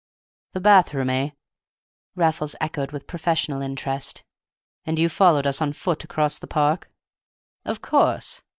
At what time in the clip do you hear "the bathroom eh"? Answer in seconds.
0.53-1.29